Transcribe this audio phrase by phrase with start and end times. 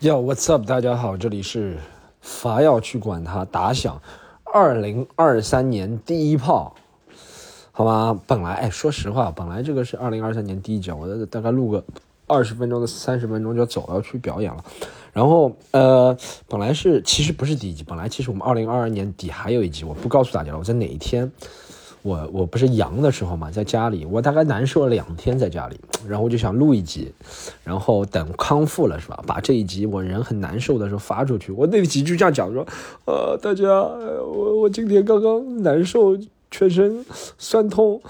[0.00, 0.64] Yo, what's up？
[0.64, 1.76] 大家好，这里是
[2.20, 4.00] 伐要去管它，打响
[4.44, 6.72] 二零二三年第一炮，
[7.72, 8.20] 好吗？
[8.24, 11.82] 本来哎，说实话，本来这个是二零二三年第一集，我大概录个
[12.28, 14.64] 二十分钟的三十分钟就走，要去表演了。
[15.12, 21.28] 然后呃，本来是其实不是第一集，本来其实我们二零二二年底还有一集，我不告诉大家了，我在哪一天。
[22.08, 27.12] 我我不是阳的时候嘛，在家里，我大概难受了两天在家里，然后我就想录一集，
[27.62, 29.22] 然后等康复了是吧？
[29.26, 31.52] 把这一集我人很难受的时候发出去。
[31.52, 32.66] 我那集就这样讲说，
[33.04, 36.16] 呃，大家，我我今天刚刚难受，
[36.50, 37.04] 全身
[37.36, 38.00] 酸痛，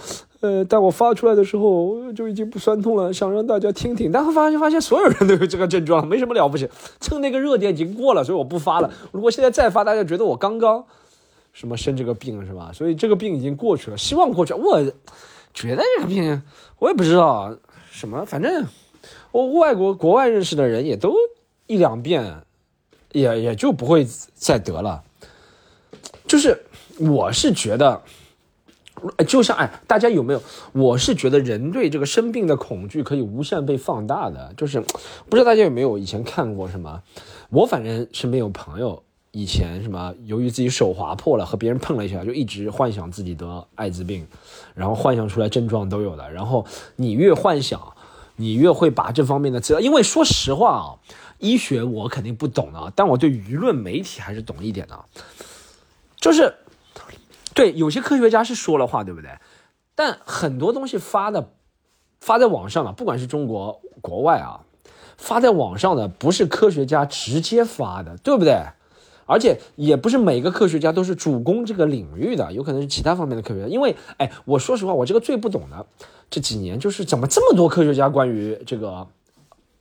[0.40, 4.12] 呃，但我发出来的时候就已经不酸痛了，想让大家听听。
[4.12, 6.68] 但后发现发现所有人都有这个症状，没什么了不起。
[7.00, 8.88] 趁那个热点已经过了，所以我不发了。
[9.10, 10.84] 如果现在再发，大家觉得我刚刚。
[11.58, 12.70] 什么生这个病是吧？
[12.72, 14.54] 所以这个病已经过去了，希望过去。
[14.54, 14.80] 我
[15.52, 16.40] 觉得这个病，
[16.78, 17.58] 我也不知道
[17.90, 18.64] 什么，反正
[19.32, 21.16] 我外国国外认识的人也都
[21.66, 22.42] 一两遍，
[23.10, 25.02] 也也就不会再得了。
[26.28, 26.62] 就是
[27.00, 28.02] 我是觉得，
[29.26, 30.40] 就像哎，大家有没有？
[30.72, 34.54] 我是觉得人对这个生病的恐惧可以无限被放大的。
[34.56, 34.80] 就是
[35.28, 37.02] 不知道大家有没有以前看过什么？
[37.50, 39.02] 我反正身边有朋友。
[39.30, 40.14] 以前什么？
[40.24, 44.26] 由于自己手划破了，和别人碰了一下，就一直幻想自己得艾滋病，
[44.74, 46.32] 然后幻想出来症状都有的。
[46.32, 47.94] 然后你越幻想，
[48.36, 49.80] 你越会把这方面的资料。
[49.80, 50.86] 因为说实话啊，
[51.38, 55.04] 医学我肯定不懂的，但我对舆论媒体还是懂一点的。
[56.16, 56.54] 就是，
[57.54, 59.30] 对有些科学家是说了话，对不对？
[59.94, 61.50] 但很多东西发的，
[62.20, 64.64] 发在网上了，不管是中国国外啊，
[65.16, 68.62] 发在网上的不是科学家直接发的，对不对？
[69.28, 73.66] 而且也不是每个科学家都是主攻这个领域的，有可能是其他方面的科学家。
[73.66, 75.86] 因为，哎，我说实话，我这个最不懂的
[76.30, 79.06] 这几年就是怎么这么多科学家关于这个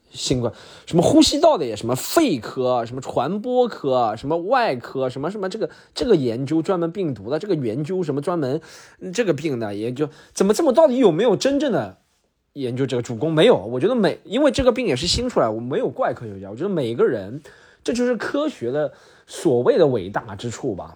[0.10, 0.52] 新冠，
[0.86, 8.62] 什么呼吸道的也，什么肺科，什么传播科，什么外科，什么什么这个这个研究专门病毒的，这个研究什么专门
[9.14, 11.98] 这个病的研究，怎么这么到底有没有真正的
[12.54, 13.32] 研究这个主攻？
[13.34, 17.42] 没有，我觉得每因为这个病也是新出来，我没有怪科学家，我觉得每个人
[17.88, 18.94] 这就是科学的。
[19.30, 20.96] 所谓的伟大之处吧，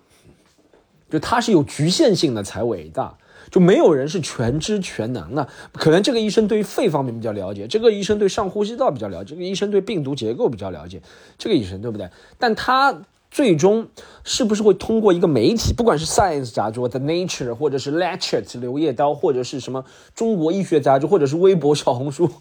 [1.09, 3.18] 就它是有局限性的才伟大，
[3.50, 5.50] 就没有人是全知全能的。
[5.74, 11.02] 可能这个医生对于肺方面比较了解，这个医生对上呼吸道比较了解，这个医生对病毒结构比较了解，
[11.38, 12.09] 这个医生对不对？
[12.40, 13.90] 但他最终
[14.23, 19.84] 是不是会通过一个媒体，不管是 Science 杂志、The Nature，或者是 Lecture 留叶刀，或者是什么
[20.16, 22.31] 中国医学杂志，或者是微博、小红书、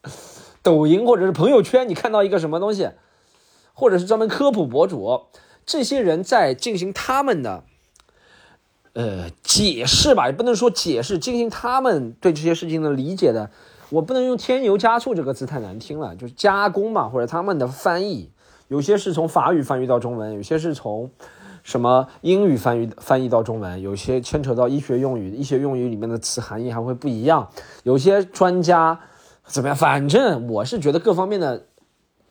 [0.64, 2.88] 抖音，或者是朋友圈，你看到一个什么东西？
[3.80, 5.22] 或者是专门科普博主，
[5.64, 7.64] 这些人在进行他们的，
[8.92, 13.50] 呃，解释吧，也不能说解释，进行他们对这些事情的理解的，
[13.88, 18.30] 我不能用添油加醋这个词太难听了，就是加工嘛，或者他们的翻译，
[18.68, 21.10] 有些是从法语翻译到中文，有些是从
[21.62, 27.48] 什么英语翻译翻译到中文，有些牵扯到医学用语，医学用语里面的词含义还会不一样，
[27.84, 29.00] 有些专家
[29.44, 31.64] 怎么样，反正我是觉得各方面的。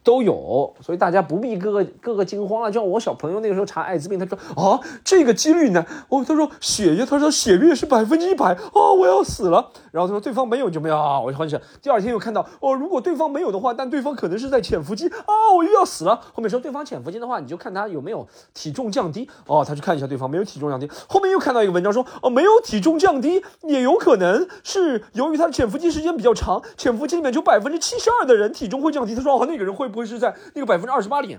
[0.04, 2.72] 都有，所以大家不必各个各个惊慌了。
[2.72, 5.86] 就像我小朋友那个时候查艾滋病，他说啊，这个几率呢？
[6.08, 9.72] 哦，他说血液，他说血率是百分之一百啊，我要死了。
[9.92, 11.60] 然后他说对方没有就没有啊，我就欢喜。
[11.82, 15.08] 第二天又看到哦，如果对方没有的话，但对方可能是在潜伏期。
[15.08, 16.16] 啊，我又要死了。
[16.34, 17.20] 后面说对方潜伏期。
[17.20, 20.90] 的话，你就看他有没有体重降低哦，他去看一下对方没有体重降低。
[21.08, 25.92] 后面又看到一个文章说哦，没有体重降低也有可能是由于他的潜伏期。
[25.92, 27.18] 时间比较长，潜伏期。
[27.18, 29.14] 里面就百分之七十二的人体重会降低。
[29.14, 29.89] 他说哦，那个人会。
[29.90, 31.38] 不会是在那个百分之二十八里？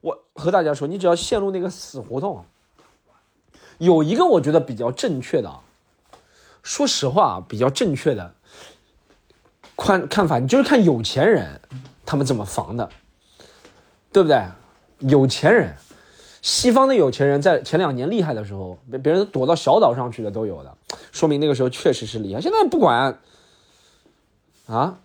[0.00, 2.44] 我和大家说，你只要陷入那个死胡同，
[3.78, 5.60] 有一个我觉得比较正确的，
[6.64, 8.34] 说实话比较正确的
[9.76, 11.60] 看看法，你就是看有钱人
[12.04, 12.90] 他们怎么防的，
[14.10, 14.44] 对不对？
[14.98, 15.76] 有钱人，
[16.42, 20.76] 西方的有钱人在前两年厉害的时候，别别人躲到小岛上去的都有的，
[21.12, 22.40] 说明那个时候确实是厉害。
[22.40, 23.20] 现在不管
[24.66, 24.98] 啊。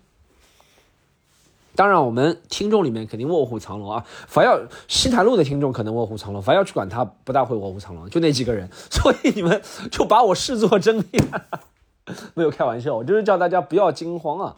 [1.78, 4.04] 当然，我们听众里面肯定卧虎藏龙啊！
[4.26, 11.06] 凡要西坛路的听众可能卧虎藏龙，凡要去管他不大会卧虎藏龙，就那几个人， 所以你们就把我视作真理，
[12.34, 14.56] 没有开玩笑，我就是叫大家不要惊慌啊！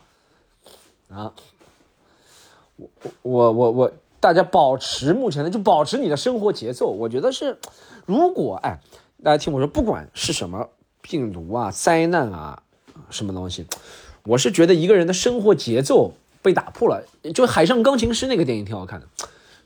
[1.11, 1.35] 啊，
[2.79, 2.89] 我
[3.21, 7.59] 我我我，大家保持目前的就保持你的生活节奏，我觉得是，
[8.07, 8.81] 如果哎，
[9.23, 10.71] 大家听我说，不管是什么
[11.03, 12.63] 病毒啊、灾难啊、
[13.11, 13.67] 什么东西，
[14.25, 16.15] 我是觉得一个人的生活节奏。
[16.43, 17.05] 被打破了，
[17.35, 19.07] 就《海上钢琴师》那个电影挺好看的，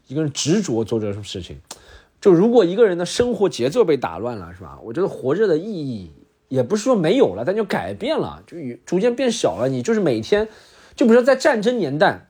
[0.08, 1.60] 一个人执着做这种事情，
[2.20, 4.78] 就如果一个人的生活节奏被打乱了，是吧？
[4.82, 6.10] 我觉得活着的意义
[6.48, 9.68] 也不是说没有了，但就改变了，就逐渐变小了。
[9.68, 10.48] 你就是每天，
[10.96, 12.28] 就比如说在战争年代，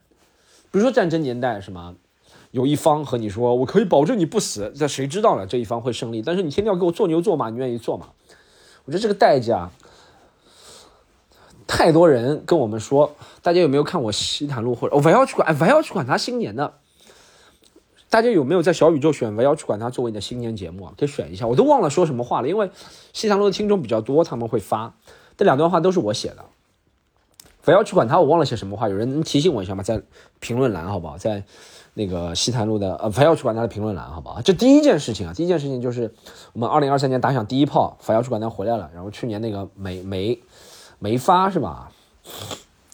[0.71, 1.95] 比如说战争年代什么，
[2.51, 6.21] 有一方和你说我可以保证你不死，这谁知道了这一方会胜利？
[6.21, 8.09] 但是你天天要给我做牛做马，你愿意做吗？
[8.85, 9.69] 我觉得这个代价，
[11.67, 16.73] 太多人跟我们说，大家有没有看我西坦路或者我要去管，我要去管他新年的？
[18.09, 20.93] 大家有没有在小宇宙选我要去管他作为你的新年节目啊？
[20.97, 22.69] 可以选一下，我都忘了说什么话了，因为
[23.11, 24.93] 西塘路的听众比较多，他们会发
[25.35, 26.45] 这两段话都是我写的。
[27.63, 29.81] 不要去管他，我忘了写什么话，有人能提醒我一下吗？
[29.81, 30.01] 在
[30.39, 31.17] 评论栏好不好？
[31.17, 31.43] 在
[31.95, 34.39] 那个西坛路的呃，不要去管他的评论栏好不好？
[34.41, 36.13] 这第一件事情啊，第一件事情就是
[36.53, 40.39] 我们二零二三年打响第一炮，不要去管他回来了，然后去年那个没没
[41.05, 41.91] 没发是吧？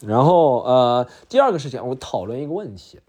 [0.04, 3.00] 然后呃，第二个事情我讨论一个问题。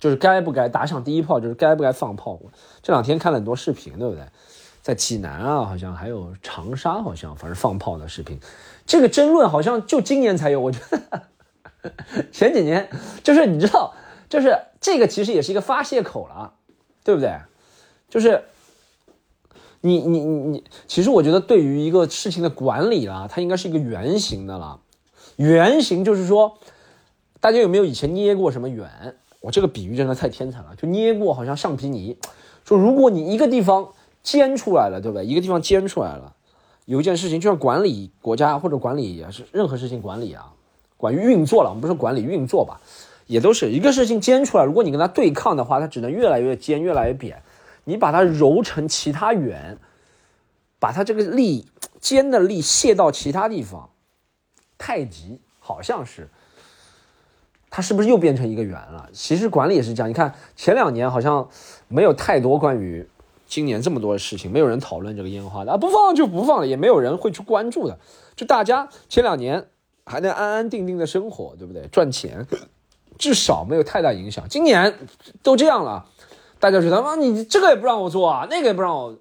[0.00, 2.38] 就是该不该打响第一炮，就是该不该放炮。
[2.82, 4.22] 这两天看了很多视频，对不对？
[4.82, 8.38] 在济南啊，好像还有长沙，好像反正放炮的视频。
[8.84, 11.22] 这个争论好像就今年才有，我觉得
[12.30, 12.90] 前几年
[13.22, 13.94] 就是你知道，
[14.28, 16.52] 就是这个其实也是一个发泄口了，
[17.02, 17.38] 对不对？
[18.10, 18.44] 就是
[19.86, 24.80] 你你你你，其实我觉得对于一个事情的管理啊，它应该是一个圆形的了。
[25.36, 26.56] 圆形就是说，
[27.38, 28.88] 大家有没有以前捏过什么圆？
[29.40, 32.16] 我这个比喻真的太天才了，就捏过好像橡皮泥，
[32.64, 33.88] 说如果你一个地方
[34.22, 35.26] 尖出来了，对不对？
[35.26, 36.32] 一个地方尖出来了，
[36.86, 40.54] 有一件事情就像管理国家或者管理也是任何事情管理啊，
[40.96, 42.80] 管于运作了，我们不是管理运作吧，
[43.26, 47.42] 也都是一个事情尖出来，如果你跟它对抗的话，它只能越来越尖，越来越扁。
[47.84, 49.78] 你把它揉成其他圆，
[50.78, 51.66] 把它这个力
[52.00, 53.90] 尖的力卸到其他地方，
[54.76, 56.28] 太极好像是。
[57.70, 59.08] 它是不是又变成一个圆了？
[59.12, 60.08] 其实管理也是这样。
[60.08, 61.48] 你看前两年好像
[61.88, 63.04] 没有太多关于
[63.48, 67.98] 今年这么多的事情，没有人讨论这个烟花的啊，不放就不放了，也没有人会去关注的。
[68.36, 69.66] 就大家前两年
[70.06, 71.84] 还能安安定定的生活，对不对？
[71.88, 72.46] 赚钱，
[73.18, 74.48] 至少没有太大影响。
[74.48, 74.96] 今年
[75.42, 76.06] 都这样了，
[76.64, 79.14] 大家觉得啊，你这个也不让我做啊，那个也不让我，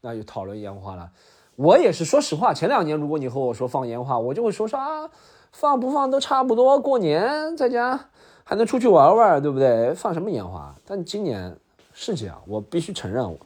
[0.00, 1.10] 那就讨论烟花了。
[1.54, 5.10] 我也是说实话，前两年如果你和我说放烟花，我就会说啥。
[5.52, 8.08] 放不放都差不多，过年在家
[8.42, 9.92] 还能出去玩玩，对不对？
[9.92, 10.74] 放什么烟花？
[10.86, 11.54] 但今年
[11.92, 13.38] 是这样，我必须承认，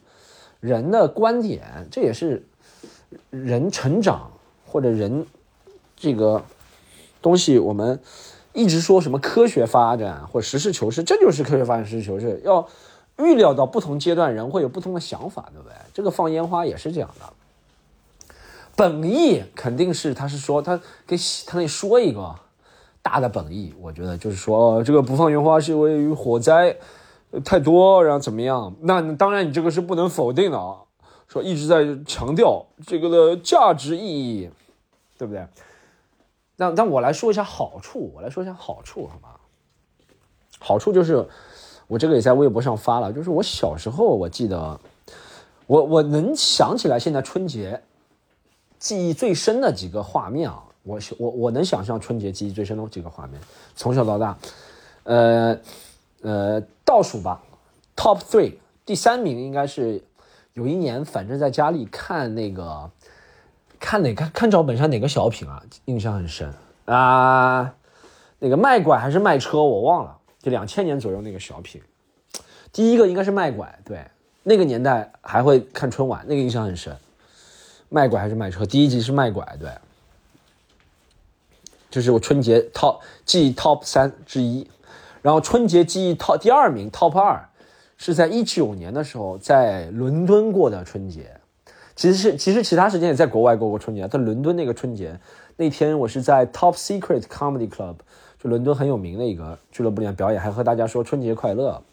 [0.61, 2.47] 人的观点，这也是
[3.29, 4.31] 人成长
[4.65, 5.27] 或者人
[5.97, 6.41] 这个
[7.21, 7.99] 东西，我们
[8.53, 12.65] 一直说什么科学发展或实事求是，这就是科学发展、实事求是，要
[13.17, 15.75] 预料到不同阶段人会有不同的想法，对不对？
[15.93, 17.33] 这个放烟花也是这样的。
[18.75, 21.17] 本意肯定是，他是说他给
[21.47, 22.35] 他那说一个
[23.01, 26.77] 大的本意，我觉得就是说这个不放烟花是因为火灾
[27.43, 28.75] 太多，然后怎么样？
[28.81, 30.77] 那当然你这个是不能否定的啊，
[31.27, 34.49] 说一直在强调这个的价值意义，
[35.17, 35.47] 对不对？
[36.57, 39.29] 那那我来说一下好处，我来说一下好处，好吗？
[40.59, 41.27] 好处就是
[41.87, 44.79] 我这个也在微博上发了，就是我小时候我记得，
[45.65, 47.81] 我我能想起来现在春节。
[48.79, 53.41] 记忆最深的几个画面啊，我我我能想象春节记忆最深的几个画面，
[53.75, 54.37] 从小到大，
[55.01, 55.57] 呃
[56.21, 57.41] 呃倒数吧
[57.95, 58.53] ，top three，
[58.85, 59.99] 第三名应该是
[60.53, 62.91] 有一年，反正在家里看那个
[63.79, 66.53] 看哪个看赵本山哪个小品啊，印象很深
[66.85, 67.73] 啊，
[68.37, 70.16] 那个卖拐还是卖车我忘了，
[70.47, 71.81] 就两千年左右那个小品，
[72.71, 74.01] 第一个应该是卖拐，对，
[74.43, 76.95] 那个年代还会看春晚，那个印象很深。
[77.89, 78.65] 卖拐还是卖车？
[78.65, 79.69] 第一集是卖拐，对，
[81.89, 84.65] 就是我春节 top 记忆 top 三之一。
[85.21, 87.45] 然后春节记忆 top 第二名 top 二，
[87.97, 91.29] 是在一九年的时候在伦敦过的春节。
[91.93, 95.19] 其实是其实其他时间也在国外过过春节，在伦敦那个春节
[95.57, 97.95] 那天，我是在 Top Secret Comedy Club，
[98.41, 101.83] 就伦敦很有名的一个俱乐部里面表演，还和大家说春节快乐。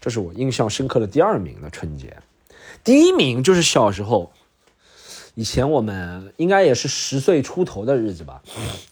[0.00, 2.16] 这是我印象深刻的第二名的春节。
[2.84, 4.30] 第一名就是小时候。
[5.34, 8.42] 以前我们应该也是十岁出头的日子吧，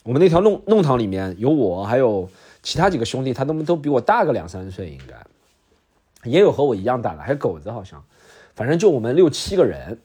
[0.05, 2.31] 我们那条弄弄堂里面有我，还有
[2.62, 8.00] 其他几个兄弟，他都都比我大个两三岁，应该也有和我一样大的，还有狗子好像，
[8.55, 9.99] 反正就我们六七个人，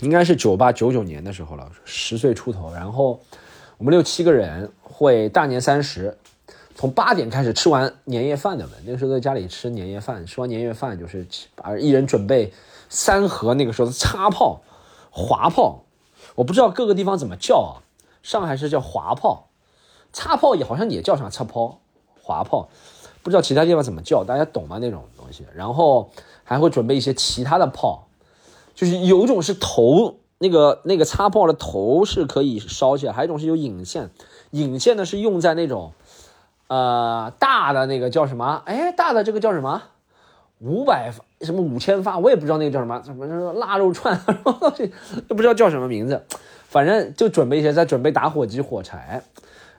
[0.00, 3.22] 应该是九八九九年的时候了，十岁出头，然后
[3.82, 6.16] 我们六七个人会大年三十
[6.76, 12.52] 从八点开始吃完年夜饭的嘛，那个时候在家里吃年夜饭，吃完年夜饭就是把一人准备
[12.88, 14.60] 三盒那个时候的擦炮。
[15.10, 15.82] 滑炮，
[16.36, 17.82] 我不知道各个地方怎么叫啊。
[18.22, 19.48] 上海是叫滑炮，
[20.12, 21.80] 擦炮也好像也叫啥擦炮、
[22.22, 22.68] 滑炮，
[23.24, 24.78] 不知道其他地方怎么叫，大家懂吗？
[24.80, 25.44] 那种东西。
[25.56, 26.08] 然后
[26.44, 28.06] 还会准备一些其他的炮，
[28.76, 34.10] 就是有一种是头那个那个擦炮的头是可以烧起来，还有一种是有引线，
[34.50, 35.92] 引线呢是用在那种
[36.66, 38.62] 呃，大的那个叫什么？
[38.66, 39.84] 哎，大的这个叫什么？
[40.58, 44.92] 五百发什么五千发，我也不知道那个叫什么，什么腊肉串，什么东西
[45.28, 46.22] 都不知道叫什么名字。
[46.68, 49.22] 反正就准备一些，在准备打火机、火柴，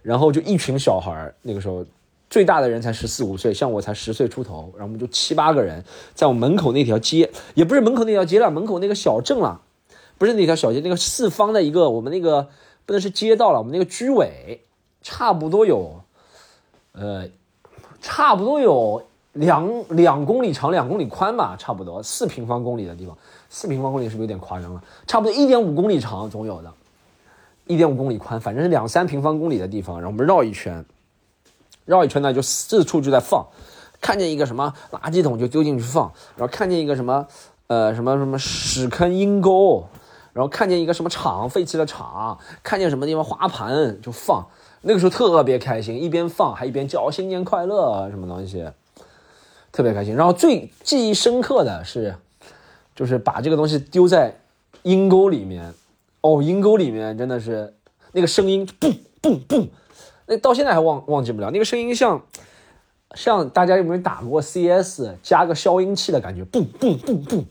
[0.01, 1.35] 然后就一群小孩儿。
[1.41, 1.85] 那个时候
[2.29, 9.61] 最大的人才十四五岁，像我才十岁出头，然后我们就七八个人在我门口那条街，也不是门口那条街了，门口那个小镇了，
[10.17, 12.47] 不是那条小街，那个四方的一个我们那个
[12.85, 14.61] 不能是街道了，我们那个居委
[15.01, 16.01] 差不多有，
[16.93, 17.27] 呃，
[18.01, 19.03] 差不多有。
[19.33, 23.17] 两两公里长，两公里宽吧，差不多四平方公里的地方，
[23.49, 24.83] 四平方公里是不是有点夸张了？
[25.07, 26.71] 差不多一点五公里长，总有的，
[27.65, 29.95] 一点五公里宽，反正是两三平方公里的地方。
[29.95, 30.85] 然后我们绕一圈，
[31.85, 33.43] 绕一圈呢，就四处就在放，
[33.99, 37.25] 看见一个什么垃圾桶就丢进去放，然后看见一个什么
[37.65, 39.87] 呃什么什么屎坑阴沟，
[40.33, 44.45] 然后看见一个什么厂废弃的厂，看见什么地方花盘就放。
[44.81, 48.67] 那个时候特别开心，一边放还一边叫新年快乐什么东西。
[49.71, 52.15] 特别开心，然后最记忆深刻的是，
[52.95, 54.37] 就是把这个东西丢在
[54.83, 55.73] 阴沟里面，
[56.21, 57.73] 哦，阴沟里面真的是
[58.11, 59.67] 那个声音，嘣嘣嘣，
[60.27, 62.21] 那到现在还忘忘记不了，那个声音像
[63.15, 67.43] 像大家有没有打过 CS 加个消音器的感觉，嘣嘣嘣嘣，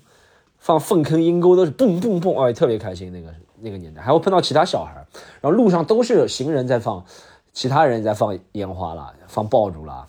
[0.63, 4.95] 放粪坑阴沟都是嘣嘣嘣，哎，特别开心那个那个年代，还会碰到其他小孩，
[5.41, 7.05] 然后路上都是行人在放，
[7.53, 10.07] 其他人在放烟花了，放爆竹了，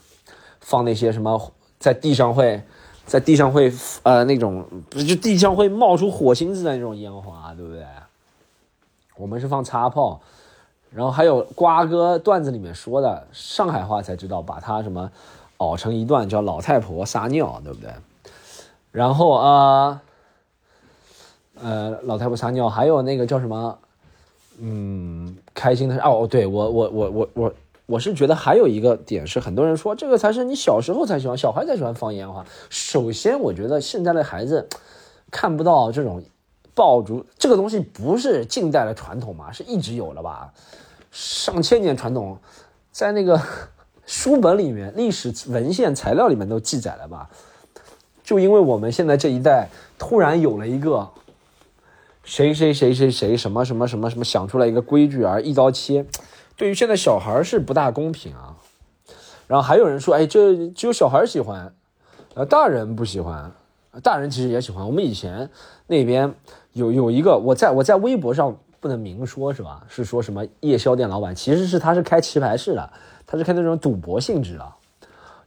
[0.60, 1.52] 放那些什么。
[1.80, 2.62] 在地上会，
[3.04, 3.70] 在地上会，
[4.04, 7.84] 呃，那种就地上会冒出火星子的那种烟花，对不对？
[9.18, 10.20] 我们是放擦炮，
[10.90, 15.10] 然后还有瓜哥段子里面说的上海话才知道，把它什么
[15.58, 17.90] 熬成一段叫老太婆撒尿，对不对？
[18.90, 20.00] 然后啊，
[21.62, 23.78] 呃老太婆撒尿，还有那个叫什么，
[24.58, 27.54] 嗯，开心的哦，对我我我我我。
[27.86, 32.42] 我是觉得还有一个点是，很多人说这个才是你小时候才喜欢，小孩才喜欢放烟花。
[32.70, 34.66] 首先，我觉得现在的孩子
[35.30, 36.24] 看不到这种
[36.74, 40.50] 爆竹这个东西，不是近代的传统嘛，是一直有了吧？
[41.12, 42.38] 上千年传统，
[42.90, 43.38] 在那个
[44.06, 47.28] 书本里面、历史文献材料里面都记载了吧？
[48.22, 49.68] 就因为我们现在这一代
[49.98, 51.06] 突然有了一个
[52.24, 56.06] 谁谁谁谁谁什么什么什么什么想出来一个规矩而一刀切。
[56.56, 58.56] 对于现在小孩是不大公平啊，
[59.46, 61.74] 然后还有人说，哎，这只有小孩喜欢，
[62.34, 63.52] 呃，大人不喜欢，
[64.02, 64.86] 大人其实也喜欢。
[64.86, 65.50] 我们以前
[65.86, 66.32] 那边
[66.72, 69.84] 有有一个，我在我在微博上不能明说，是吧？
[69.88, 72.90] 是说什么夜宵店老板，其实是他是开棋牌室的，
[73.26, 74.72] 他是开那种赌博性质的，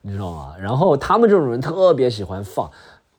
[0.01, 0.55] 你知道吗？
[0.59, 2.69] 然后他们这种人特别喜欢放，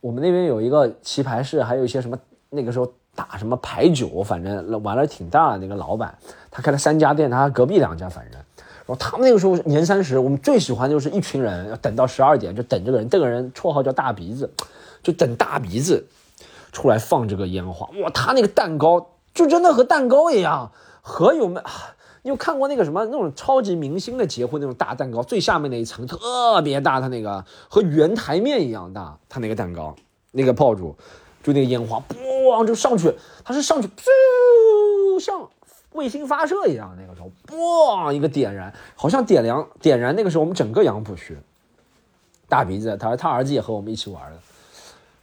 [0.00, 2.16] 我们那边有一个棋牌室，还有一些什么
[2.50, 2.92] 那个时候。
[3.18, 6.16] 打什么牌九，反正玩的挺大的那个老板，
[6.52, 14.48] 他开了三家店，他隔壁两家，反正，然后他们那个时候年三十，我们最喜欢的就是一群人要等到十二点，就等这个人，这个人绰号叫大鼻子，
[15.02, 16.06] 就等大鼻子
[16.70, 20.70] 出来放这个烟花，哇，他那个蛋糕就真的和蛋糕一样，
[21.02, 21.60] 和有没，
[22.22, 29.96] 你有看过那个什么那种超级明星的结婚那种大蛋糕，最下面那一层特别大，他那个和圆台面一样大，他那个蛋糕，
[30.30, 30.96] 那个炮竹。
[31.48, 35.48] 就那个烟花，嘣就上去，它是上去，就像
[35.92, 36.94] 卫星发射一样。
[37.00, 40.14] 那个时候，嘣一个点燃，好像点燃点燃。
[40.14, 41.38] 那个时候我们整个杨浦区，
[42.48, 44.38] 大鼻子他他儿子也和我们一起玩的，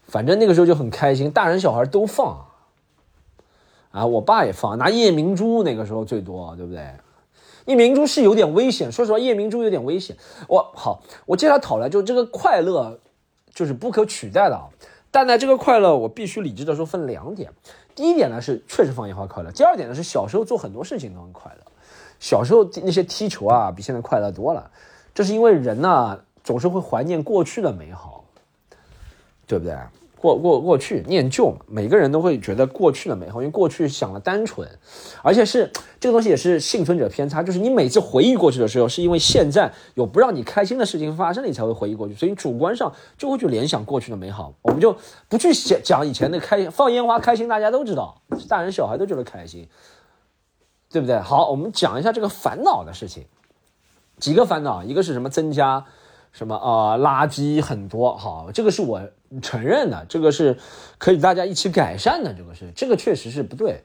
[0.08, 2.44] 反正那个时候就很开心，大人小孩都放。
[3.92, 6.92] 啊，我爸也放，拿夜明珠那个时候最多，对不对？
[7.66, 10.18] 夜明珠是有点危险，说实话，夜明珠有点危险。
[10.48, 13.00] 我好，我接下来讨论，就这个快乐，
[13.54, 14.68] 就是不可取代的啊。
[15.16, 17.50] 但在，这个快乐我必须理智的说，分两点。
[17.96, 21.72] 第一点呢是确实放烟花快乐，第二点呢是小时候做很多事情都很快乐。
[22.20, 24.70] 小时候那些踢球啊，比现在快乐多了。
[25.14, 28.26] 这是因为人呢总是会怀念过去的美好，
[29.48, 29.74] 对不对？
[30.26, 34.68] 过过过去念旧嘛，每个人都会觉得过去的美好，因为过去想的单纯，
[35.22, 44.52] 而且是这个东西也是幸存者偏差，就是你每次回忆过去的时候，是因为现在有不让你开心的事情发生，你才会回忆过去，所以你主观上就会去联想过去的美好。
[44.64, 44.98] 我们就
[45.30, 49.68] 不去讲讲以前的开放烟花开心，大家都知道，大人小孩都觉得开心，
[50.90, 51.20] 对不对？
[51.20, 53.26] 好，我们讲一下这个烦恼的事情，
[54.18, 55.30] 几个烦恼，一个是什么？
[55.30, 55.86] 增加。
[56.36, 56.98] 什么啊？
[56.98, 59.02] 垃圾很多，好，这个是我
[59.42, 60.58] 承认的，这个是
[60.98, 63.82] 可以大家一起改善的，这个是，这个确实是不对，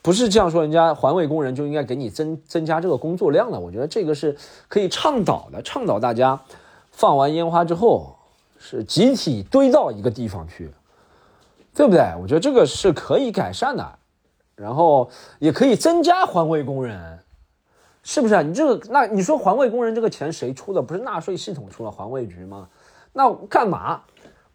[0.00, 4.34] 不是这样说，人家环卫工人就应该给你增增加这个工作量的，我觉得这个是
[4.66, 6.40] 可以倡导的，倡导大家
[6.90, 8.16] 放完烟花之后
[8.58, 10.70] 是集体堆到一个地方去，
[11.74, 12.00] 对不对？
[12.18, 13.98] 我觉得这个是可以改善的，
[14.56, 17.18] 然后也可以增加环卫工人。
[18.04, 18.42] 是不是啊？
[18.42, 20.80] 你这个那你说环卫工人这个钱谁出的？
[20.80, 22.68] 不是纳税系统出了环卫局吗？
[23.14, 24.02] 那干嘛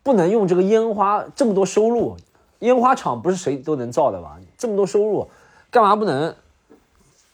[0.03, 2.15] 不能用这个烟花这么多收入？
[2.59, 4.37] 烟花厂不是谁都能造的吧？
[4.57, 5.27] 这么多收入，
[5.71, 6.35] 干嘛不能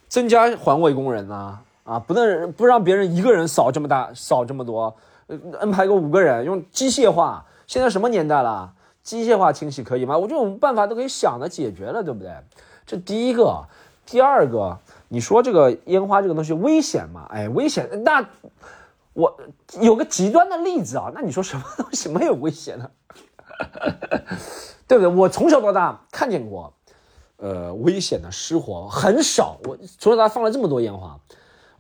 [0.08, 1.60] 增加环卫工人呢？
[1.84, 4.96] 啊，不能不让别人一个人扫这么大扫这么多，
[5.60, 7.46] 安排个五个人用机械化。
[7.68, 8.72] 现在什么年代了？
[9.04, 10.18] 机械化清洗可以吗？
[10.18, 12.32] 我这种办法都可以想的解决了，对不对？
[12.86, 13.64] 这第一个，
[14.06, 17.28] 第二个，你说这个烟花这个东西危险吗？
[17.30, 18.04] 哎，危险。
[18.04, 18.28] 那
[19.14, 19.38] 我
[19.82, 22.90] 有个极端的例子啊，那你说什么东西没有危险呢？
[24.88, 25.08] 对不对？
[25.08, 26.74] 我从小到大看见过，
[27.38, 29.58] 呃，危险的失火很少。
[29.64, 31.20] 我从小到大放了这么多烟花，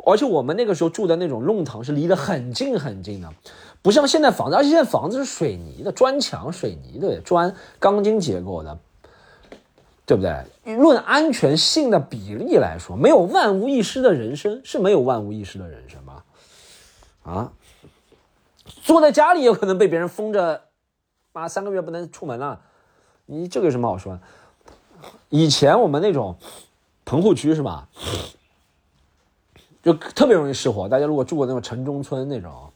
[0.05, 3.29] 而且我们那个时候住的那种弄堂是离得很近很近的。
[3.81, 8.79] 不像现在房子，而且现在房子是水泥的砖墙，水泥的砖钢筋结构的，
[10.05, 10.75] 对不对？
[10.75, 16.23] 论安全性的比例来说，没有万无一失的人生是没有万无一失的人生吗？
[17.23, 17.51] 啊，
[18.83, 20.65] 坐在家里有可能被别人封着，
[21.33, 22.61] 妈三个月不能出门了，
[23.25, 24.19] 你这个有什么好说？
[25.29, 26.37] 以前我们那种
[27.03, 27.89] 棚户区是吧，
[29.81, 30.87] 就特别容易失火。
[30.87, 32.71] 大家如果住过那种城中村那种。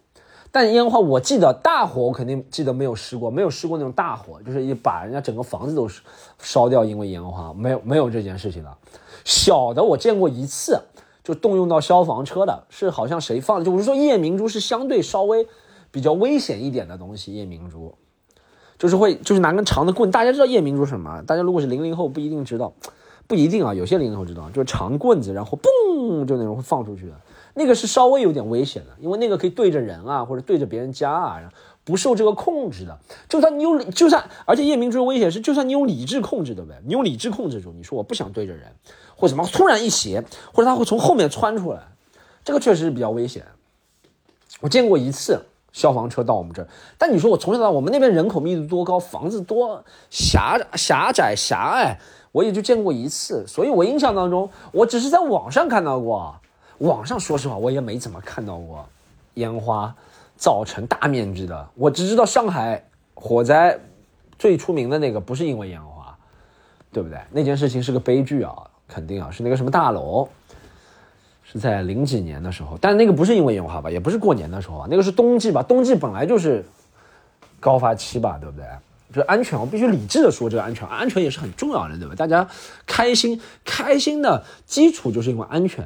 [0.52, 5.88] 但烟花，我记得大火，我肯定记得没有失过，没有失过那种大火，就是一把人家整个房子都
[6.40, 8.78] 烧掉，因为烟花，没有没有这件事情的。
[9.24, 10.82] 小的我见过一次，
[11.24, 15.48] 就动用到消防车的，是好像谁放的，就我是说夜明珠是相对稍微
[15.92, 17.94] 比较危险一点的东西，夜明珠
[18.80, 21.22] 就是会就是拿根长的棍，大家知道夜明珠什么？
[21.28, 22.74] 大家如果是零零后不一定知道，
[23.28, 27.14] 不一定啊，有些零零后知道，就是长棍子，然后嘣就那种会放出去的。
[27.60, 31.42] 那个是稍微有点危险的，因为那个可以对着人啊，或者对着别人家啊，
[31.84, 32.98] 不受这个控制的。
[33.28, 36.78] 就算你有，就算而且夜明珠危险是，就算你有理智控制，对不对？
[36.86, 38.74] 你用理智控制住，你说我不想对着人，
[39.18, 40.24] 或什么突然一斜，
[40.54, 41.82] 或者他会从后面窜出来，
[42.46, 43.44] 这个确实是比较危险。
[44.62, 52.00] 我见过一次消防车到我们这儿，但你说我从小到大，我们那边人口密度多高，房子多狭狭窄狭隘，
[52.32, 53.46] 我也就见过一次。
[53.46, 56.36] 所以我印象当中，我只是在网上看到过。
[56.80, 58.88] 网上说实话，我也没怎么看到过
[59.36, 59.94] 烟花
[60.36, 61.70] 造成大面积的。
[61.76, 63.78] 我只知道上海火灾
[64.38, 66.18] 最出名的那个不是因为烟花，
[66.92, 67.20] 对不对？
[67.32, 68.56] 那件事情是个悲剧啊，
[68.88, 70.28] 肯定啊，是那个什么大楼，
[71.44, 72.78] 是在零几年的时候。
[72.80, 75.62] 但那个不是因为烟花吧，也不是过年的时候啊，那个是冬季吧？
[75.62, 76.66] 冬季本来就是
[77.60, 78.66] 高发期吧，对不对？
[79.12, 82.14] 就安全，我必须理智的说，这个安全，安全也是很重要的，对吧？
[82.16, 82.48] 大家
[82.86, 85.84] 开心，开心的基础就是因为安全。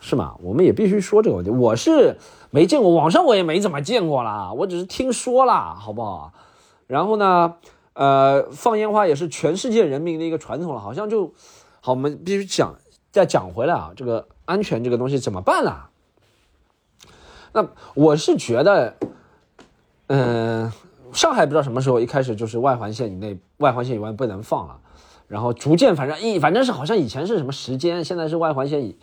[0.00, 0.36] 是吗？
[0.42, 1.50] 我们也必须说这个问题。
[1.50, 2.18] 我是
[2.50, 6.32] 没见过，网上我也没怎么见过啦，我只是听说啦，好不好？
[6.86, 7.54] 然后呢，
[7.94, 11.32] 呃，放烟花也是全世界人民的一个传统了，好像就
[11.80, 11.92] 好。
[11.92, 12.76] 我们必须讲，
[13.10, 15.90] 再讲回来啊，这个安全这个东西怎么办啦？
[17.52, 18.94] 那我是觉得，
[20.06, 20.72] 嗯，
[21.12, 24.78] 上海不知道什么时候一开始就是外环线以内、外环线以外不能放了，
[25.26, 28.96] 然后逐渐反正一反正是好像以前是什么时间，现在是外环线以。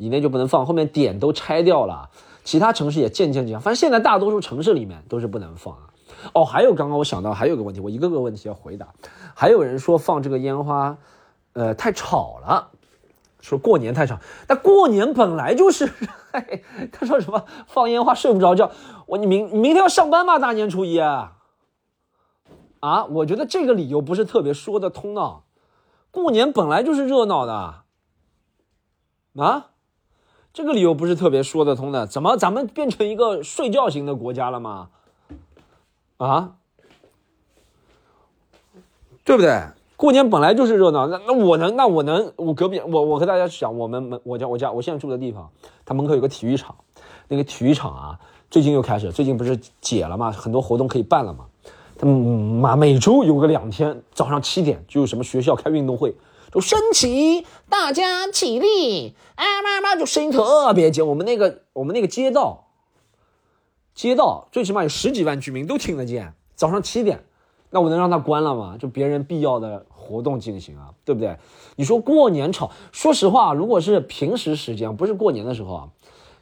[0.00, 2.08] 以内就不能放，后面点都拆掉了，
[2.42, 3.60] 其他城市也渐渐这样。
[3.60, 5.90] 反正现在大多数城市里面都是不能放啊。
[6.32, 8.88] 哦，还有刚刚我想到还有个问题，我一个个问题要回答。
[9.34, 10.96] 还有人说放这个烟花，
[11.52, 12.70] 呃，太吵了，
[13.40, 14.18] 说过年太吵。
[14.48, 15.92] 那过年本来就是，
[16.90, 18.70] 他说什么放烟花睡不着觉。
[19.04, 20.38] 我你明你明天要上班吗？
[20.38, 21.36] 大年初一啊？
[22.80, 25.40] 啊，我觉得这个理由不是特别说得通呢。
[26.10, 27.82] 过年本来就是热闹的，
[29.36, 29.69] 啊？
[30.52, 34.88] 这个理由不是特别说得通的，怎么咱们变成一个睡觉型的国家了吗？
[36.16, 36.56] 啊，
[39.24, 39.62] 对不对？
[39.96, 45.50] 过年本来就是热闹，那那我能，那我能，我隔壁，我我和大家讲，我们门我家我家我现在住的地方，
[45.84, 46.74] 它门口有个体育场，
[47.28, 48.18] 那个体育场啊，
[48.50, 51.46] 最近又开始，最近不是解了嘛，很多活动可以办了嘛，
[51.96, 56.14] 他们妈每周有个两天，早上七点就有什么学校开运动会。
[56.52, 61.06] 就升旗，大家起立，啊妈妈，就声音特别尖。
[61.06, 62.66] 我们那个，我们那个街道，
[63.94, 66.34] 街道最起码有十几万居民都听得见。
[66.56, 67.24] 早上七点，
[67.70, 68.76] 那我能让它关了吗？
[68.78, 71.36] 就别人必要的活动进行啊，对不对？
[71.76, 75.88] 你说过年吵，说实话，如果是平时时间，不是过年的时候啊，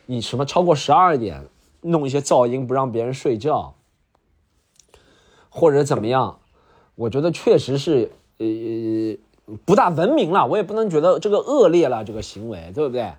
[0.07, 1.47] 你什么超过十二点，
[1.83, 3.75] 弄一些噪音不让别人睡觉，
[5.51, 6.41] 或者怎么样，
[6.95, 9.28] 我觉得确实是，呃。
[9.65, 13.13] 不大文明了，我也不能觉得这个恶劣了，这个行为对不对？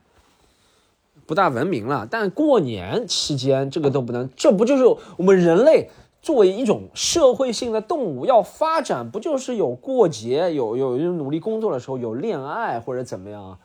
[1.26, 4.86] 不大文明了，但过年期间这个都不能，这不就是
[5.18, 5.90] 我们人类
[6.22, 13.60] 作为一种社会性的动物要发展，不就是有过节，有有努力工作的时候，有恋爱或者怎么样，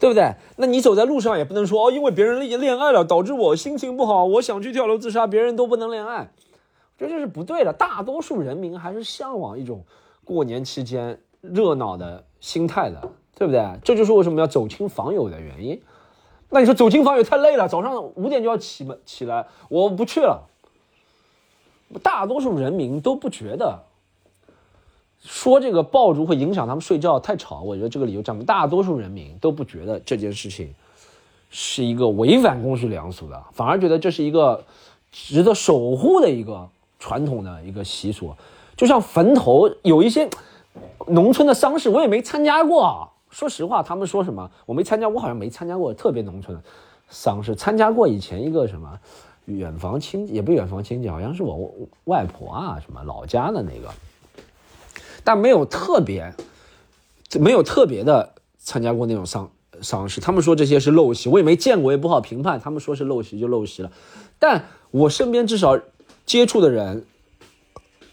[0.00, 0.34] 对不对？
[0.56, 6.32] 那你走在路上也不能说哦，因为别人恋恋爱了，导致我心情不好，我想去跳楼自杀，别人都不能恋爱，
[6.98, 7.72] 这就是不对的。
[7.72, 9.84] 大多数人民还是向往一种
[10.24, 13.00] 过年期间热闹的心态的，
[13.36, 13.64] 对不对？
[13.84, 15.80] 这就是为什么要走亲访友的原因。
[16.48, 20.48] 那你说走亲访友太累了，早上五点就要起门起来，我不去了。
[22.02, 23.80] 大多数人民都不觉得。
[25.22, 30.74] 说这个爆竹会影响他们睡觉太吵，我觉得这个理由占大多数人民都不觉得这件事情
[31.50, 34.64] 是一个违反公序良俗的，反而觉得这是一个
[35.12, 36.66] 值得守护的一个
[36.98, 38.34] 传统的一个习俗。
[38.78, 40.26] 就像坟头有一些
[41.06, 43.10] 农村的丧事，我也没参加过。
[43.30, 46.62] 说实话，他们说什么我没参加，我好像没参加过特别农村的
[47.08, 48.98] 丧事，参加过以前一个什么
[49.46, 51.70] 远房亲也不远房亲戚，好像是我
[52.04, 53.92] 外婆啊什么老家的那个。
[55.22, 56.34] 但没有特别，
[57.38, 59.50] 没有特别的参加过那种丧
[59.82, 60.20] 丧事。
[60.20, 62.58] 他们说这些是陋习，我也没见过，也不好评判。
[62.58, 63.92] 他们说是陋习就陋习了。
[64.38, 65.78] 但我身边至少
[66.26, 67.04] 接触的人，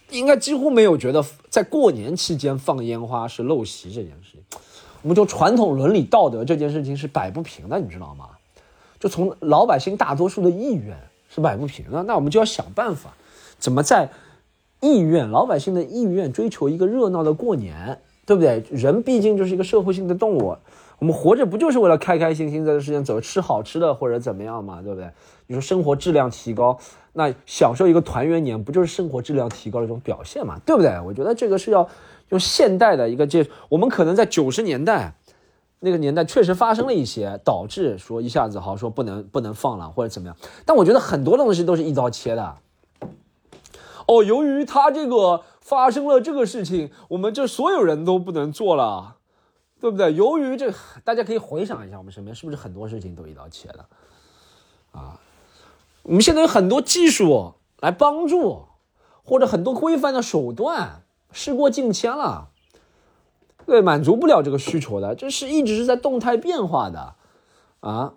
[0.09, 4.59] 应该几乎没有觉得在过年期间放烟花是陋习这件事情。
[5.01, 8.29] 我们就传统伦理道德这件事情是摆不平的，你知道吗？
[8.99, 10.97] 就从老百姓大多数的意愿
[11.29, 13.15] 是摆不平的，那我们就要想办法，
[13.59, 14.09] 怎么在。
[14.79, 18.63] 意愿，老百姓的意愿，追求一个热闹的过年，对不对？
[18.69, 20.55] 人毕竟就是一个社会性的动物，
[20.99, 25.09] 我们活着不就是为了开开心心在这世间走，吃好吃的或者怎么样嘛，对不对？
[25.45, 26.77] 你说生活质量提高，
[27.13, 30.99] 那享受一个团圆年，不就是生活质量提高的一种表现嘛，对不对？
[31.05, 31.87] 我觉得这个是要
[32.29, 35.13] 用现代的一个这，我们可能在九十年代
[35.79, 42.55] 那个年代确实发生了一些，导致说一下子好像说不能不能放了或者怎么样，但我觉得很多东西都是一刀切的。
[44.07, 49.16] 哦，由于他这个发生了这个事情，我们这所有人都不能做了，
[49.79, 50.13] 对不对？
[50.13, 53.85] 由于这，大家可以回想一下，我们身边是不是很多事情都一刀切的？
[54.91, 55.19] 啊，
[56.03, 58.65] 我们现在有很多技术来帮助，
[59.23, 62.49] 或者很多规范的手段，事过境迁了，
[63.65, 67.15] 对，满足不了这个需求的，这是一直是在动态变化的，
[67.81, 68.13] 啊。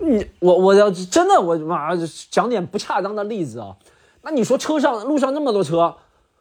[0.00, 1.94] 你我我要真的我妈
[2.28, 3.76] 讲点不恰当的例子啊，
[4.22, 5.96] 那你说车上路上那么多车，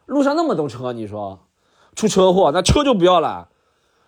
[0.07, 1.39] 路上那么多车，你说
[1.95, 3.49] 出车祸那车就不要了，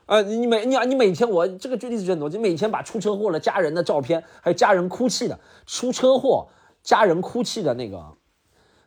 [0.05, 6.47] 呃，你每你你每天我这个举例子很多，就每天把出车祸了家人的照片，还有家人哭泣的出车祸
[6.83, 8.13] 家人哭泣的那个，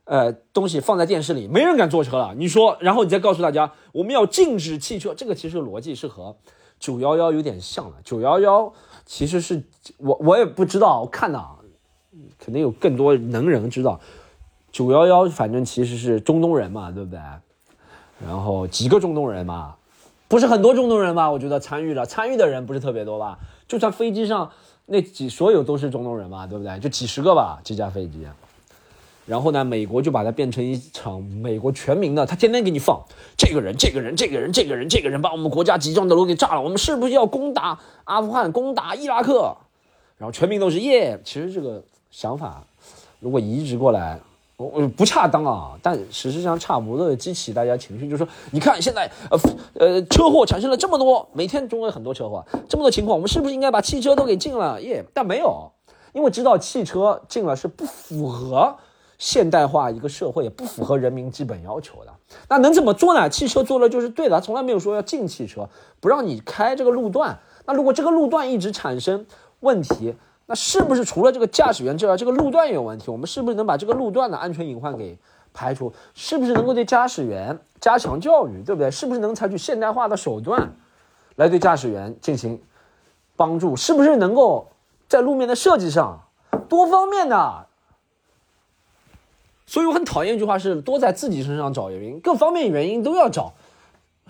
[0.05, 2.35] 呃东西放在电视里，没人敢坐车了。
[2.37, 6.37] 你说，然后你再告诉大家我们要禁止汽车，这个其实逻辑是和
[6.79, 8.73] 九幺幺有点像的，九幺幺。
[9.05, 9.65] 其实是
[9.97, 11.43] 我我也不知道，我看的，
[12.39, 13.99] 肯定有更多能人知道。
[14.71, 17.19] 九幺幺反正其实是中东人嘛，对不对？
[18.27, 19.77] 然后几个中东人嘛，
[20.27, 21.31] 不是很多中东人吧？
[21.31, 23.39] 我觉得参与了，参与的人不是特别多吧？
[23.67, 24.51] 就算飞机上
[24.87, 26.79] 那几所有都是中东人嘛，对不对？
[26.81, 28.27] 就几十个吧，几架飞机。
[29.27, 32.99] 然后呢，美国就把它变成一场美国全民的，他天天给你放
[33.37, 39.55] 这个人，这个人，这个人，这个人，这个人把我们国家集中的楼给炸了，我们是不是要攻打阿富汗，攻打伊拉克？
[40.17, 41.21] 然后全民都是耶。
[41.25, 42.65] 其实这个想法
[43.21, 44.19] 如果移植过来，
[44.59, 49.39] 我不恰当啊，但事实上差不多激起大家情绪，就是说，你看现在呃
[49.75, 55.05] 呃车祸产生了这么多，每天中国很多车祸，这么多情况，我们是不是应该把汽车都给禁了耶？
[55.15, 55.71] 但没有，
[56.13, 58.77] 因为知道汽车禁了是不符合。
[59.21, 62.13] 现代化一个社会不符合人民基本要求的，
[62.49, 63.29] 那能怎么做呢？
[63.29, 65.69] 汽车做了就是对的，从来没有说要禁汽车，
[65.99, 67.37] 不让你开这个路段。
[67.67, 69.27] 那如果这个路段一直产生
[69.59, 70.15] 问题，
[70.51, 73.11] 那是不是除了这个驾驶员之外，这个路段有问题？
[73.11, 75.19] 我们是不是能把这个路段的安全隐患给
[75.53, 75.93] 排除？
[76.15, 78.91] 是不是能够对驾驶员加强教育，对不对？
[78.91, 80.73] 是不是能采取现代化的手段
[81.37, 82.59] 来对驾驶员进行
[83.37, 83.77] 帮助？
[83.77, 84.67] 是不是能够
[85.07, 86.19] 在路面的设计上
[86.67, 87.67] 多方面的？
[89.67, 93.53] 所以我很讨厌一句话，是多在自己身上找原因，各方面原因都要找。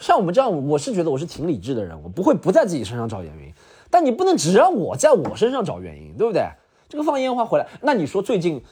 [0.00, 3.54] 像我们这样，我是觉得我是挺理智的人，我不会不在自己身上找原因。
[3.90, 6.48] 但你不能只让我在我身上找原因，对不对？
[6.88, 8.62] 这个放烟花回来，那你说最近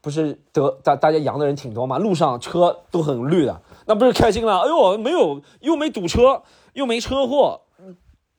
[0.00, 1.98] 不是得大大家阳的人挺多吗？
[1.98, 4.60] 路上车都很绿的，那不是开心了？
[4.60, 6.42] 哎呦，没有又没堵车，
[6.74, 7.62] 又没车祸，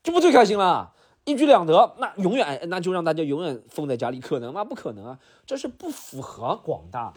[0.04, 0.92] 这不最开心了？
[1.26, 4.64] 一举两得，那永远那就让大家永远封在家里，可能吗？
[4.64, 7.14] 不可能啊，这是不符合广大。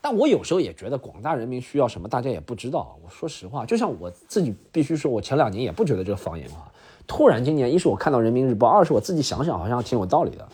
[0.00, 2.96] 但我有时候也觉得广大人民需要什么，大家也不知道。
[3.02, 6.70] 我说实话，就像我自己必须说，我前两年也不觉得这个放烟花，
[7.06, 10.48] 突然今年，一是我看到人民日报，二是我自己想想，好像挺有道理的。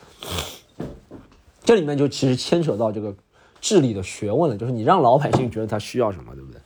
[1.65, 3.15] 这里面就其实牵扯到这个
[3.61, 6.61] 治理的学问了，就是你让老百姓觉得他需要什么，对不对？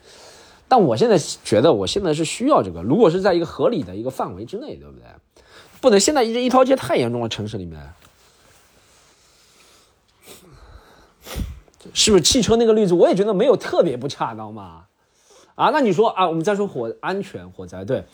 [0.69, 2.83] 但我现在觉得，我现在是需要这个。
[2.83, 5.03] 如果是在一个合理的一个范围之内，对不对？
[5.81, 7.93] 不能现在一一条街太严重了，城市里面，
[11.93, 12.23] 是不是？
[12.23, 14.87] 汽车那个例子，我也觉得没有特别不恰当嘛。
[15.55, 18.05] 啊，那你说啊，我们再说火安全火灾，对，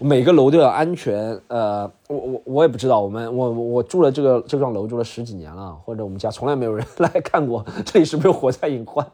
[0.00, 1.38] 每个楼都要安全。
[1.48, 9.06] 呃，我我我也不知道，我们我我住了这个这幢楼住了十几年了，或者我们家从来没有人来看过这里是不是火灾隐患。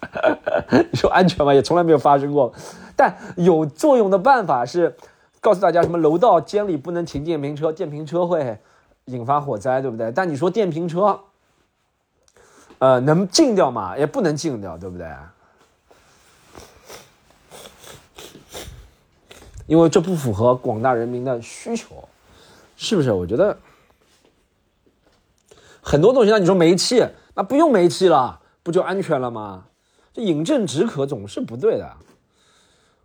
[0.90, 1.54] 你说安全吗？
[1.54, 2.52] 也从来没有发生过。
[2.96, 4.96] 但有作用的办法是
[5.40, 8.58] 告诉大家，什么楼道间里不能停电瓶车，电瓶车会
[9.04, 10.10] 引发火灾，对不对？
[10.10, 11.20] 但你说电瓶车，
[12.78, 13.96] 呃，能禁掉吗？
[13.96, 15.06] 也不能禁掉，对不对？
[19.70, 22.08] 因为这不符合广大人民的需求，
[22.76, 23.12] 是不是？
[23.12, 23.56] 我觉得
[25.80, 29.66] 很多东西，那你说煤气，那不用煤气了，不就安全了吗？
[30.12, 31.88] 这饮鸩止渴总是不对的，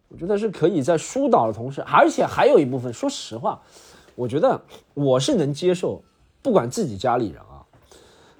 [0.07, 3.61] 我觉得是可以在疏导的同时，而且还有一部分，说实话，
[4.15, 4.59] 我觉得
[4.95, 6.01] 我是能接受，
[6.41, 7.61] 不管自己家里人啊，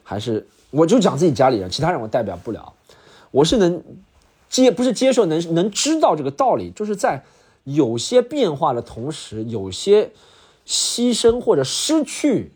[0.02, 2.74] 还是我就讲自己家里人，其他人我代表不了，
[3.30, 3.84] 我是能
[4.50, 7.24] 接，不是接受，能能知道这个道理，就是在
[7.66, 10.14] 有些变化的同时，有些
[10.66, 12.54] 牺牲或者失去，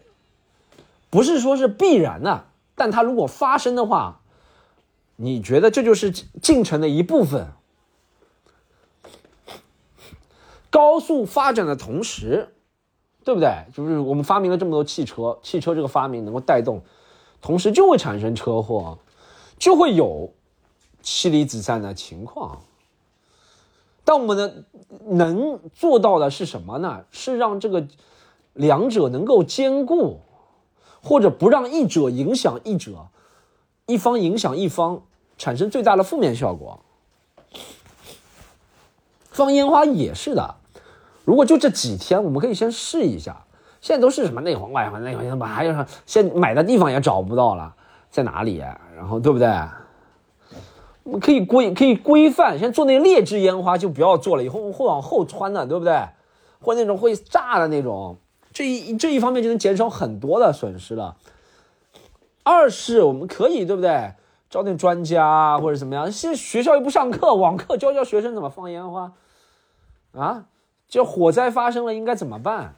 [1.10, 2.46] 不是说是必然的，
[2.76, 4.22] 但它如果发生的话。
[5.22, 7.50] 你觉得这就是进程的一部分？
[10.70, 12.56] 高速发展的同时，
[13.26, 13.66] 对不对？
[13.74, 16.82] 就是我们发明了这么多汽车，汽车这个发明能够带动，
[17.42, 18.98] 同时就会产生车祸，
[19.58, 20.34] 就会有
[21.02, 22.62] 妻离子散的情况。
[24.10, 24.52] 但我们呢
[25.08, 27.06] 能做到的是什么呢？
[27.12, 27.86] 是让这个
[28.54, 30.22] 两者能够兼顾，
[31.04, 33.06] 或者不让一者影响一者，
[33.86, 35.04] 一方影响一方。
[35.38, 36.80] 产生最大的负面效果。
[39.30, 40.56] 放烟花也是的，
[41.24, 43.46] 如果就这几天，我们可以先试一下。
[43.80, 47.76] 现在都是什么内黄外黄内黄，什么还有现买的地方也找不到了，
[48.10, 48.58] 在哪里？
[48.98, 49.48] 然后对不对？
[51.18, 56.10] 可以规可以规范，先做那劣质烟花就不要做了，以后会往后穿的，对不对？
[56.60, 58.18] 或那种会炸的那种，
[58.52, 61.16] 这一这一方面就能减少很多的损失了。
[62.44, 64.14] 二是我们可以，对不对？
[64.50, 66.12] 招点专家或者怎么样？
[66.12, 69.14] 现在学校又不上课，网课教教学生怎么放烟花，
[70.12, 70.46] 啊？
[70.88, 72.76] 这火灾发生了应该怎么办？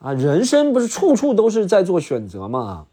[0.00, 2.86] 啊，人生不是处处都是在做选择吗？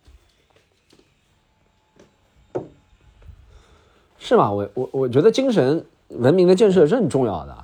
[4.25, 4.51] 是吗？
[4.51, 7.55] 我我我觉得精神文明的建设是很重要的，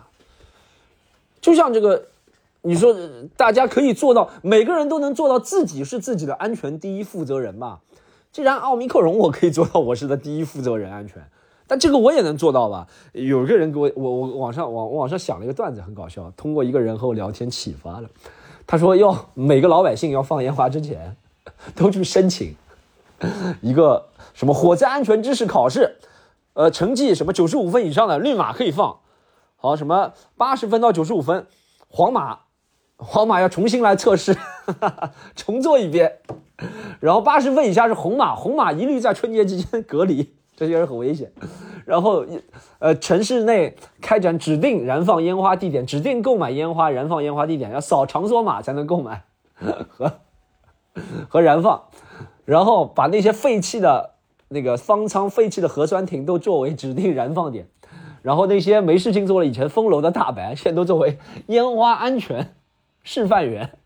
[1.41, 2.05] 就像这个。
[2.63, 2.95] 你说
[3.35, 7.79] 大家可以做到，每个人都能做到自己是自己的安全第一负责人嘛？
[8.31, 11.25] 既然奥密克戎我可以做到我是的第一负责人安全，
[11.65, 12.87] 但这个我也能做到吧？
[13.13, 18.07] 有个人给我我我网上网网上想了一个段子，很搞笑，通过一个人和我聊天启发了。
[18.67, 21.15] 他说要每个老百姓要放烟花之前，
[21.75, 22.55] 都去申请
[23.61, 25.95] 一个什么火灾安全知识考试，
[26.53, 28.99] 呃，成绩什么九十五分以上的绿码可以放，
[29.55, 31.47] 好什么八十分到九十五分
[31.87, 32.39] 黄码。
[33.03, 34.37] 黄马要重新来测试，
[35.35, 36.19] 重做一遍，
[36.99, 41.33] 然后八十分以下是红马，红马一律在春节期间隔离，这些人很危险。
[41.83, 42.23] 然后，
[42.77, 49.23] 呃，城市内开展指定燃放烟花地点，指定购买烟花燃放烟花地点要扫场所码才能购买
[49.89, 50.13] 和
[51.27, 51.85] 和燃放，
[52.45, 54.10] 然后把那些废弃的
[54.53, 57.67] 那个方舱、废弃的核酸亭都作为指定燃放点，
[58.21, 62.53] 然后那些没事情做了以前封楼的大白，现在都作为烟花安全。
[63.03, 63.79] 示范员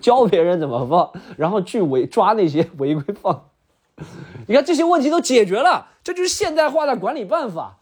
[0.00, 3.48] 教别人怎么放，然后去违抓那些违规放。
[4.46, 7.78] 你看这些问题都解决了，这就是现代化的管理办法，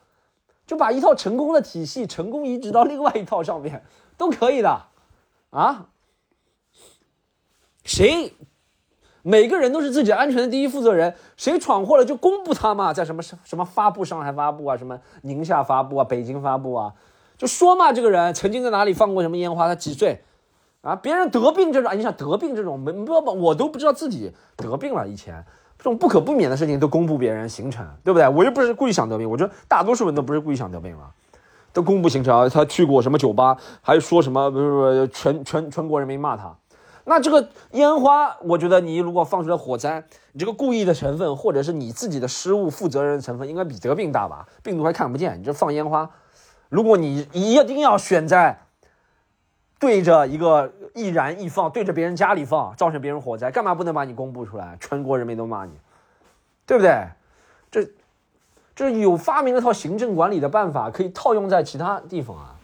[0.67, 3.85] 就把一套成功的体系成功移植到另外一套上面，
[4.17, 4.87] 都可以的
[5.51, 5.89] 啊。
[7.85, 8.33] 谁
[9.23, 16.93] 每个人都是自己安全的第一负责人，谁闯祸了就公布他嘛，在什么什么发布上海发布啊，什么宁夏发布啊，北京发布啊，
[17.37, 20.23] 就说嘛，这个人曾经在哪里放过什么烟花，他几岁。
[20.81, 20.95] 啊！
[20.95, 25.07] 别人得病这种，你想得病这种，没不要我都不知道自己得病了。
[25.09, 25.45] 以前
[25.77, 28.29] 这种不可不免的事情都公布别人行程，对不对？
[28.29, 31.11] 我又不是故意想得病，我觉得大多数人都不是故意想得病了，
[31.73, 32.49] 都公布行程。
[32.49, 36.57] 他去过什么酒吧，还说什么不是不是全全全国人民骂他。
[37.09, 44.47] 那这个烟花，我觉得你如果放出来火灾，你这个故意的成分，或者是你自己的失误负责任的成分，应该比得病大吧？
[44.63, 46.09] 病毒还看不见，你这放烟花，
[46.69, 48.61] 如果你一定要选在。
[49.81, 54.77] 对着一个易燃易放，对着别人家里放，造成别人火灾，干嘛不能把你公布出来？
[54.81, 55.71] 全国人民都骂你，
[56.67, 57.07] 对不对？
[57.71, 57.89] 这
[58.75, 62.58] 这有发明了套行政管理的办法，可以套用在其他地方啊。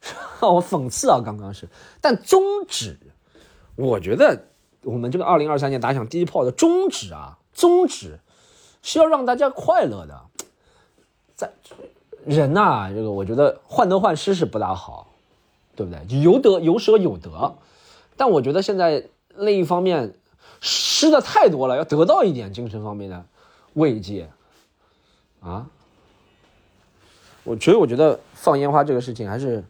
[0.40, 1.68] 我讽刺啊，刚刚是，
[2.00, 2.96] 但宗旨，
[3.74, 4.44] 我觉得
[4.84, 8.20] 我们这个二零二三年打响第一炮的宗旨啊，宗旨
[8.80, 10.20] 是要让大家快乐的。
[11.34, 11.52] 在
[12.24, 15.08] 人呐，这个我觉得患得患失是不大好，
[15.74, 16.20] 对不对？
[16.20, 17.56] 有得有舍有得，
[18.16, 20.14] 但我觉得现在另一方面
[20.60, 23.26] 失的太多了，要得到一点精神方面的
[23.74, 24.30] 慰藉
[25.40, 25.66] 啊。
[27.42, 29.64] 我所以我觉得放烟花这个事情还是。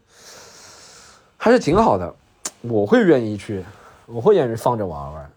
[1.38, 2.14] 还是挺好的，
[2.62, 3.64] 我会愿意去，
[4.06, 5.30] 我会愿意放着玩玩。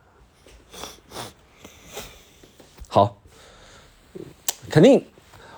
[2.88, 3.16] 好，
[4.70, 5.06] 肯定，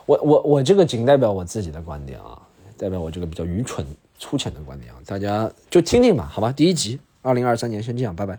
[0.05, 2.39] 我我我这个仅代表我自己的观点啊，
[2.77, 3.83] 代表我这个比较愚蠢
[4.19, 6.51] 粗浅的观点啊，大家就听听吧，好吧。
[6.51, 8.37] 第一集，二零二三年先这样，拜拜。